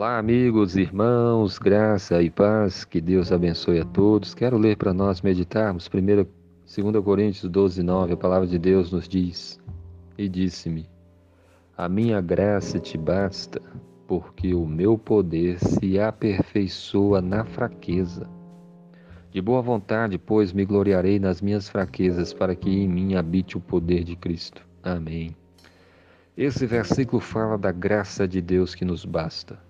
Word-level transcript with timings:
Olá, 0.00 0.16
amigos, 0.16 0.76
irmãos, 0.76 1.58
graça 1.58 2.22
e 2.22 2.30
paz, 2.30 2.86
que 2.86 3.02
Deus 3.02 3.30
abençoe 3.30 3.80
a 3.80 3.84
todos. 3.84 4.32
Quero 4.32 4.56
ler 4.56 4.78
para 4.78 4.94
nós 4.94 5.20
meditarmos 5.20 5.90
1, 5.92 6.80
2 6.90 7.04
Coríntios 7.04 7.52
12, 7.52 7.82
9. 7.82 8.14
A 8.14 8.16
palavra 8.16 8.48
de 8.48 8.58
Deus 8.58 8.90
nos 8.90 9.06
diz: 9.06 9.60
E 10.16 10.26
disse-me: 10.26 10.88
A 11.76 11.86
minha 11.86 12.18
graça 12.22 12.80
te 12.80 12.96
basta, 12.96 13.60
porque 14.06 14.54
o 14.54 14.64
meu 14.64 14.96
poder 14.96 15.58
se 15.58 16.00
aperfeiçoa 16.00 17.20
na 17.20 17.44
fraqueza. 17.44 18.26
De 19.30 19.42
boa 19.42 19.60
vontade, 19.60 20.16
pois, 20.16 20.50
me 20.50 20.64
gloriarei 20.64 21.18
nas 21.18 21.42
minhas 21.42 21.68
fraquezas, 21.68 22.32
para 22.32 22.56
que 22.56 22.70
em 22.70 22.88
mim 22.88 23.16
habite 23.16 23.58
o 23.58 23.60
poder 23.60 24.02
de 24.02 24.16
Cristo. 24.16 24.66
Amém. 24.82 25.36
Esse 26.34 26.64
versículo 26.64 27.20
fala 27.20 27.58
da 27.58 27.70
graça 27.70 28.26
de 28.26 28.40
Deus 28.40 28.74
que 28.74 28.86
nos 28.86 29.04
basta. 29.04 29.68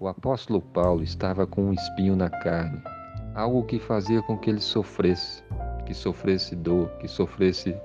O 0.00 0.06
apóstolo 0.06 0.62
Paulo 0.62 1.02
estava 1.02 1.44
com 1.44 1.64
um 1.64 1.72
espinho 1.72 2.14
na 2.14 2.30
carne, 2.30 2.80
algo 3.34 3.64
que 3.64 3.80
fazia 3.80 4.22
com 4.22 4.38
que 4.38 4.48
ele 4.48 4.60
sofresse, 4.60 5.42
que 5.84 5.92
sofresse 5.92 6.54
dor, 6.54 6.88
que 7.00 7.08
sofresse 7.08 7.76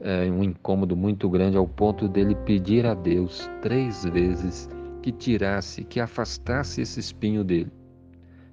é, 0.00 0.30
um 0.30 0.42
incômodo 0.42 0.96
muito 0.96 1.28
grande 1.28 1.58
ao 1.58 1.68
ponto 1.68 2.08
dele 2.08 2.34
pedir 2.34 2.86
a 2.86 2.94
Deus 2.94 3.50
três 3.60 4.02
vezes 4.02 4.66
que 5.02 5.12
tirasse, 5.12 5.84
que 5.84 6.00
afastasse 6.00 6.80
esse 6.80 6.98
espinho 6.98 7.44
dele. 7.44 7.70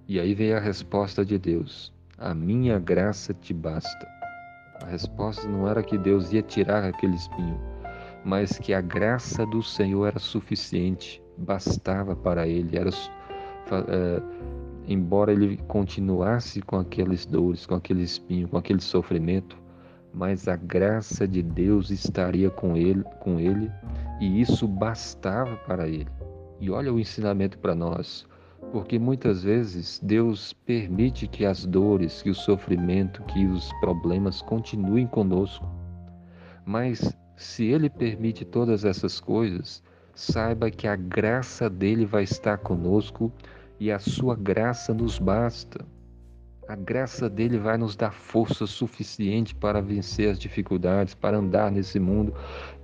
E 0.05 0.19
aí 0.19 0.35
veio 0.35 0.57
a 0.57 0.59
resposta 0.59 1.23
de 1.23 1.37
Deus: 1.37 1.93
A 2.17 2.33
minha 2.33 2.77
graça 2.79 3.33
te 3.33 3.53
basta. 3.53 4.07
A 4.83 4.87
resposta 4.87 5.47
não 5.47 5.69
era 5.69 5.81
que 5.81 5.97
Deus 5.97 6.33
ia 6.33 6.41
tirar 6.41 6.83
aquele 6.83 7.15
espinho, 7.15 7.61
mas 8.23 8.57
que 8.57 8.73
a 8.73 8.81
graça 8.81 9.45
do 9.45 9.63
Senhor 9.63 10.07
era 10.07 10.19
suficiente 10.19 11.21
bastava 11.37 12.15
para 12.15 12.47
ele, 12.47 12.77
era 12.77 12.89
é, 12.89 14.21
embora 14.87 15.31
ele 15.31 15.57
continuasse 15.67 16.61
com 16.61 16.77
aquelas 16.77 17.25
dores, 17.25 17.65
com 17.65 17.75
aquele 17.75 18.03
espinho, 18.03 18.47
com 18.47 18.57
aquele 18.57 18.81
sofrimento, 18.81 19.57
mas 20.13 20.47
a 20.47 20.55
graça 20.55 21.27
de 21.27 21.43
Deus 21.43 21.91
estaria 21.91 22.49
com 22.49 22.75
ele, 22.75 23.03
com 23.19 23.39
ele, 23.39 23.71
e 24.19 24.41
isso 24.41 24.67
bastava 24.67 25.55
para 25.57 25.87
ele. 25.87 26.07
E 26.59 26.69
olha 26.69 26.91
o 26.91 26.99
ensinamento 26.99 27.57
para 27.59 27.75
nós, 27.75 28.25
porque 28.71 28.99
muitas 28.99 29.43
vezes 29.43 29.99
Deus 30.03 30.51
permite 30.51 31.27
que 31.27 31.45
as 31.45 31.65
dores, 31.65 32.21
que 32.21 32.29
o 32.29 32.35
sofrimento, 32.35 33.23
que 33.23 33.45
os 33.45 33.71
problemas 33.79 34.41
continuem 34.41 35.07
conosco. 35.07 35.65
Mas 36.65 37.15
se 37.39 37.63
ele 37.63 37.89
permite 37.89 38.43
todas 38.43 38.83
essas 38.83 39.17
coisas, 39.17 39.81
saiba 40.13 40.69
que 40.69 40.85
a 40.85 40.95
graça 40.97 41.69
dele 41.69 42.05
vai 42.05 42.23
estar 42.23 42.57
conosco 42.57 43.31
e 43.79 43.89
a 43.89 43.97
sua 43.97 44.35
graça 44.35 44.93
nos 44.93 45.17
basta. 45.17 45.85
A 46.67 46.75
graça 46.75 47.29
dele 47.29 47.57
vai 47.57 47.77
nos 47.77 47.95
dar 47.95 48.11
força 48.11 48.67
suficiente 48.67 49.55
para 49.55 49.81
vencer 49.81 50.29
as 50.29 50.37
dificuldades, 50.37 51.15
para 51.15 51.37
andar 51.37 51.71
nesse 51.71 51.97
mundo, 51.97 52.33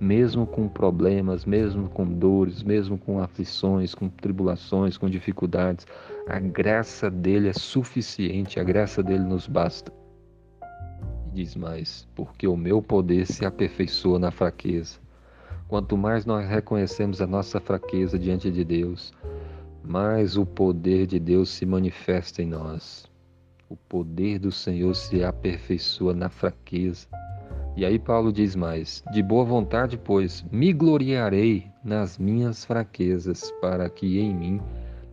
mesmo 0.00 0.46
com 0.46 0.66
problemas, 0.66 1.44
mesmo 1.44 1.90
com 1.90 2.06
dores, 2.06 2.62
mesmo 2.62 2.96
com 2.96 3.20
aflições, 3.20 3.94
com 3.94 4.08
tribulações, 4.08 4.96
com 4.96 5.08
dificuldades. 5.08 5.86
A 6.26 6.40
graça 6.40 7.10
dele 7.10 7.50
é 7.50 7.52
suficiente, 7.52 8.58
a 8.58 8.64
graça 8.64 9.02
dele 9.02 9.22
nos 9.22 9.46
basta. 9.46 9.92
Diz 11.36 11.54
mais: 11.54 12.08
porque 12.14 12.48
o 12.48 12.56
meu 12.56 12.80
poder 12.80 13.26
se 13.26 13.44
aperfeiçoa 13.44 14.18
na 14.18 14.30
fraqueza. 14.30 14.98
Quanto 15.68 15.94
mais 15.94 16.24
nós 16.24 16.48
reconhecemos 16.48 17.20
a 17.20 17.26
nossa 17.26 17.60
fraqueza 17.60 18.18
diante 18.18 18.50
de 18.50 18.64
Deus, 18.64 19.12
mais 19.84 20.38
o 20.38 20.46
poder 20.46 21.06
de 21.06 21.18
Deus 21.18 21.50
se 21.50 21.66
manifesta 21.66 22.40
em 22.40 22.46
nós. 22.46 23.04
O 23.68 23.76
poder 23.76 24.38
do 24.38 24.50
Senhor 24.50 24.94
se 24.94 25.22
aperfeiçoa 25.22 26.14
na 26.14 26.30
fraqueza. 26.30 27.06
E 27.76 27.84
aí 27.84 27.98
Paulo 27.98 28.32
diz 28.32 28.56
mais: 28.56 29.04
De 29.12 29.22
boa 29.22 29.44
vontade, 29.44 29.98
pois, 29.98 30.42
me 30.50 30.72
gloriarei 30.72 31.66
nas 31.84 32.16
minhas 32.16 32.64
fraquezas, 32.64 33.52
para 33.60 33.90
que 33.90 34.18
em 34.18 34.34
mim 34.34 34.60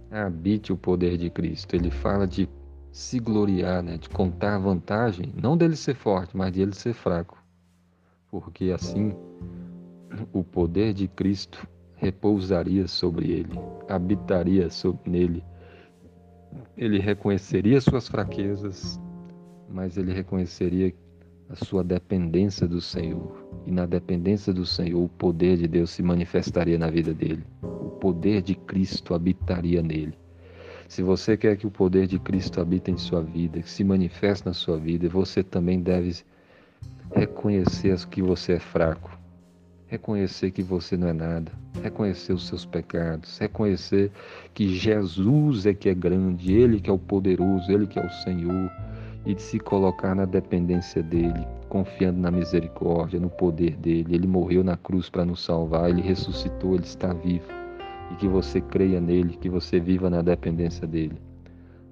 habite 0.10 0.72
o 0.72 0.78
poder 0.78 1.18
de 1.18 1.30
Cristo. 1.30 1.76
Ele 1.76 1.92
fala 1.92 2.26
de 2.26 2.48
se 2.94 3.20
gloriar, 3.20 3.82
né? 3.82 3.98
de 3.98 4.08
contar 4.08 4.60
vantagem, 4.60 5.34
não 5.36 5.58
dele 5.58 5.76
ser 5.76 5.96
forte, 5.96 6.38
mas 6.38 6.52
dele 6.52 6.76
ser 6.76 6.94
fraco. 6.94 7.44
Porque 8.30 8.72
assim 8.72 9.16
o 10.32 10.44
poder 10.44 10.94
de 10.94 11.08
Cristo 11.08 11.68
repousaria 11.96 12.88
sobre 12.88 13.32
ele, 13.32 13.60
habitaria 13.90 14.70
sobre 14.70 15.10
nele. 15.10 15.44
Ele 16.78 17.00
reconheceria 17.00 17.82
suas 17.82 18.08
fraquezas, 18.08 19.02
mas 19.68 19.98
ele 19.98 20.14
reconheceria 20.14 20.94
a 21.50 21.56
sua 21.56 21.84
dependência 21.84 22.68
do 22.68 22.80
Senhor. 22.80 23.44
E 23.66 23.72
na 23.72 23.88
dependência 23.88 24.54
do 24.54 24.68
Senhor, 24.68 25.04
o 25.04 25.10
poder 25.10 25.58
de 25.58 25.68
Deus 25.68 25.90
se 25.90 26.04
manifestaria 26.04 26.78
na 26.78 26.92
vida 26.92 27.12
dele. 27.12 27.44
O 27.64 27.90
poder 27.90 28.44
de 28.44 28.54
Cristo 28.54 29.16
habitaria 29.16 29.82
nele. 29.82 30.23
Se 30.88 31.02
você 31.02 31.36
quer 31.36 31.58
que 31.58 31.66
o 31.66 31.72
poder 31.72 32.08
de 32.08 32.20
Cristo 32.20 32.62
habite 32.62 32.92
em 32.92 32.98
sua 32.98 33.22
vida, 33.22 33.62
que 33.62 33.70
se 33.70 33.84
manifeste 33.84 34.46
na 34.46 34.54
sua 34.54 34.78
vida, 34.78 35.10
você 35.10 35.44
também 35.44 35.82
deve 35.82 36.24
reconhecer 37.16 37.98
que 38.08 38.22
você 38.22 38.54
é 38.54 38.60
fraco, 38.60 39.18
reconhecer 39.88 40.52
que 40.52 40.62
você 40.62 40.98
não 40.98 41.08
é 41.08 41.14
nada, 41.14 41.52
reconhecer 41.82 42.34
os 42.34 42.48
seus 42.48 42.66
pecados, 42.66 43.38
reconhecer 43.38 44.12
que 44.54 44.76
Jesus 44.76 45.66
é 45.66 45.74
que 45.74 45.90
é 45.90 45.94
grande, 45.94 46.54
Ele 46.54 46.80
que 46.80 46.90
é 46.90 46.94
o 46.94 47.00
poderoso, 47.00 47.72
Ele 47.72 47.88
que 47.88 48.00
é 48.00 48.06
o 48.06 48.10
Senhor, 48.24 48.72
e 49.26 49.34
de 49.34 49.42
se 49.42 49.60
colocar 49.60 50.14
na 50.14 50.26
dependência 50.26 51.02
dEle, 51.02 51.48
confiando 51.70 52.20
na 52.20 52.30
misericórdia, 52.30 53.20
no 53.20 53.30
poder 53.30 53.78
dEle. 53.78 54.16
Ele 54.16 54.28
morreu 54.28 54.64
na 54.64 54.76
cruz 54.76 55.10
para 55.10 55.26
nos 55.26 55.44
salvar, 55.44 55.90
Ele 55.90 56.02
ressuscitou, 56.02 56.76
Ele 56.76 56.84
está 56.84 57.14
vivo. 57.14 57.63
E 58.12 58.16
que 58.16 58.28
você 58.28 58.62
creia 58.62 59.00
nele, 59.00 59.38
que 59.38 59.50
você 59.50 59.80
viva 59.80 60.10
na 60.10 60.22
dependência 60.22 60.88
dEle. 60.88 61.22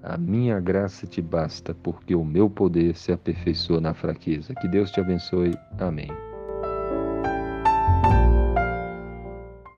A 0.02 0.16
minha 0.16 0.58
graça 0.58 1.06
te 1.06 1.22
basta, 1.22 1.74
porque 1.74 2.14
o 2.14 2.24
meu 2.24 2.50
poder 2.50 2.96
se 2.96 3.12
aperfeiçoa 3.12 3.80
na 3.80 3.94
fraqueza. 3.94 4.54
Que 4.54 4.66
Deus 4.66 4.90
te 4.90 5.00
abençoe. 5.00 5.54
Amém. 5.78 6.31